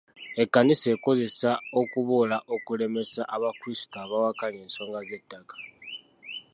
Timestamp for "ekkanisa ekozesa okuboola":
0.41-2.37